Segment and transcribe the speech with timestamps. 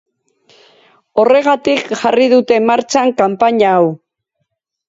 [1.23, 3.85] Horregatik jarri dute martxan kanpaina hau.